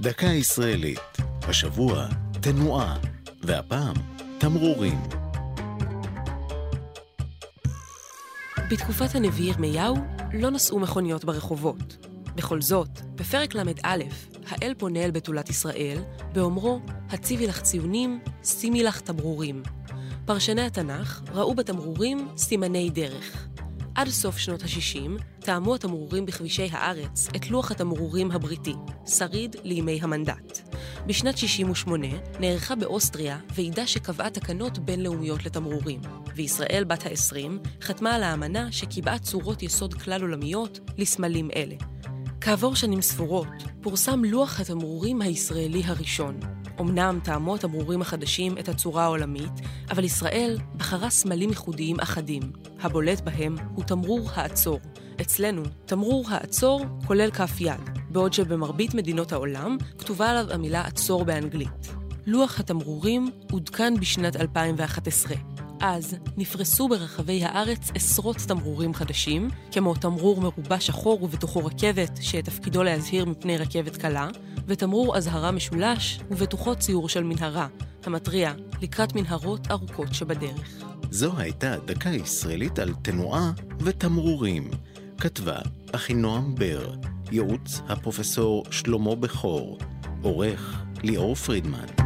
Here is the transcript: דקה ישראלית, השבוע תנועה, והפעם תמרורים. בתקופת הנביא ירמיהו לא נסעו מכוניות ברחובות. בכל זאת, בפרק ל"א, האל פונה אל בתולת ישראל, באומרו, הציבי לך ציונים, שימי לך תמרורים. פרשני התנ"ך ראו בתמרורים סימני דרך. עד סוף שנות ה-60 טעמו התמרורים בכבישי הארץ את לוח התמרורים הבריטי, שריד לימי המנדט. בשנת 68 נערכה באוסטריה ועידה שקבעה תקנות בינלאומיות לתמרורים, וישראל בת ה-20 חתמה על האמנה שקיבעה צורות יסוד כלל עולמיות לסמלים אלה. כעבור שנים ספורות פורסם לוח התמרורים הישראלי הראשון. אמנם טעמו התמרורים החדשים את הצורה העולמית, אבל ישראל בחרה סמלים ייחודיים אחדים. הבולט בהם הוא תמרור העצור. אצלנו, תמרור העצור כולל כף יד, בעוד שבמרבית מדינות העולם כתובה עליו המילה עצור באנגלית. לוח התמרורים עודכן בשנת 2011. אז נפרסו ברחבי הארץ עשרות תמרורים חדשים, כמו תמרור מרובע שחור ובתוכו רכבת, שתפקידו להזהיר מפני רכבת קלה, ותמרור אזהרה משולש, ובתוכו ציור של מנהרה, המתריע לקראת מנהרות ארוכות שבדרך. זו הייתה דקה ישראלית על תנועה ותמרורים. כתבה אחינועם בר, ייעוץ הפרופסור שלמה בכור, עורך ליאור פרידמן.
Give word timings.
דקה 0.00 0.26
ישראלית, 0.26 1.00
השבוע 1.42 2.06
תנועה, 2.40 2.96
והפעם 3.42 3.94
תמרורים. 4.38 5.00
בתקופת 8.70 9.14
הנביא 9.14 9.50
ירמיהו 9.50 9.96
לא 10.32 10.50
נסעו 10.50 10.80
מכוניות 10.80 11.24
ברחובות. 11.24 12.06
בכל 12.34 12.60
זאת, 12.60 12.88
בפרק 13.14 13.54
ל"א, 13.54 13.96
האל 14.48 14.74
פונה 14.78 15.04
אל 15.04 15.10
בתולת 15.10 15.50
ישראל, 15.50 15.98
באומרו, 16.32 16.80
הציבי 17.10 17.46
לך 17.46 17.60
ציונים, 17.62 18.20
שימי 18.44 18.82
לך 18.82 19.00
תמרורים. 19.00 19.62
פרשני 20.24 20.62
התנ"ך 20.62 21.22
ראו 21.32 21.54
בתמרורים 21.54 22.28
סימני 22.36 22.90
דרך. 22.90 23.48
עד 23.98 24.08
סוף 24.08 24.38
שנות 24.38 24.62
ה-60 24.62 25.22
טעמו 25.40 25.74
התמרורים 25.74 26.26
בכבישי 26.26 26.68
הארץ 26.72 27.28
את 27.36 27.50
לוח 27.50 27.70
התמרורים 27.70 28.30
הבריטי, 28.30 28.74
שריד 29.06 29.56
לימי 29.64 29.98
המנדט. 30.02 30.76
בשנת 31.06 31.38
68 31.38 32.06
נערכה 32.40 32.74
באוסטריה 32.74 33.38
ועידה 33.54 33.86
שקבעה 33.86 34.30
תקנות 34.30 34.78
בינלאומיות 34.78 35.46
לתמרורים, 35.46 36.00
וישראל 36.36 36.84
בת 36.84 37.06
ה-20 37.06 37.68
חתמה 37.82 38.14
על 38.14 38.22
האמנה 38.22 38.72
שקיבעה 38.72 39.18
צורות 39.18 39.62
יסוד 39.62 39.94
כלל 39.94 40.22
עולמיות 40.22 40.80
לסמלים 40.98 41.50
אלה. 41.56 41.76
כעבור 42.40 42.76
שנים 42.76 43.02
ספורות 43.02 43.48
פורסם 43.80 44.24
לוח 44.24 44.60
התמרורים 44.60 45.22
הישראלי 45.22 45.82
הראשון. 45.84 46.40
אמנם 46.80 47.18
טעמו 47.24 47.54
התמרורים 47.54 48.02
החדשים 48.02 48.58
את 48.58 48.68
הצורה 48.68 49.04
העולמית, 49.04 49.52
אבל 49.90 50.04
ישראל 50.04 50.58
בחרה 50.76 51.10
סמלים 51.10 51.48
ייחודיים 51.48 52.00
אחדים. 52.00 52.42
הבולט 52.80 53.20
בהם 53.20 53.56
הוא 53.74 53.84
תמרור 53.84 54.30
העצור. 54.34 54.80
אצלנו, 55.20 55.62
תמרור 55.86 56.24
העצור 56.28 56.84
כולל 57.06 57.30
כף 57.30 57.60
יד, 57.60 57.80
בעוד 58.10 58.32
שבמרבית 58.32 58.94
מדינות 58.94 59.32
העולם 59.32 59.76
כתובה 59.98 60.30
עליו 60.30 60.52
המילה 60.52 60.80
עצור 60.80 61.24
באנגלית. 61.24 61.88
לוח 62.26 62.60
התמרורים 62.60 63.30
עודכן 63.50 63.94
בשנת 64.00 64.36
2011. 64.36 65.36
אז 65.80 66.16
נפרסו 66.36 66.88
ברחבי 66.88 67.44
הארץ 67.44 67.90
עשרות 67.94 68.36
תמרורים 68.36 68.94
חדשים, 68.94 69.48
כמו 69.72 69.94
תמרור 69.94 70.40
מרובע 70.40 70.80
שחור 70.80 71.22
ובתוכו 71.22 71.64
רכבת, 71.64 72.18
שתפקידו 72.20 72.82
להזהיר 72.82 73.24
מפני 73.24 73.58
רכבת 73.58 73.96
קלה, 73.96 74.28
ותמרור 74.68 75.16
אזהרה 75.16 75.50
משולש, 75.50 76.20
ובתוכו 76.30 76.74
ציור 76.76 77.08
של 77.08 77.24
מנהרה, 77.24 77.66
המתריע 78.04 78.52
לקראת 78.82 79.14
מנהרות 79.14 79.70
ארוכות 79.70 80.14
שבדרך. 80.14 80.84
זו 81.10 81.38
הייתה 81.38 81.76
דקה 81.86 82.10
ישראלית 82.10 82.78
על 82.78 82.94
תנועה 83.02 83.52
ותמרורים. 83.80 84.70
כתבה 85.18 85.58
אחינועם 85.92 86.54
בר, 86.54 86.94
ייעוץ 87.32 87.80
הפרופסור 87.88 88.64
שלמה 88.70 89.14
בכור, 89.14 89.78
עורך 90.22 90.82
ליאור 91.02 91.34
פרידמן. 91.34 91.97